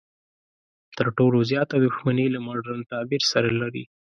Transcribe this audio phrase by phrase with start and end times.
[0.97, 3.83] تر ټولو زیاته دښمني له مډرن تعبیر سره لري.